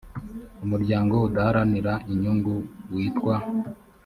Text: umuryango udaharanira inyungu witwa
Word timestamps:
umuryango 0.63 1.13
udaharanira 1.27 1.93
inyungu 2.11 2.53
witwa 2.93 3.35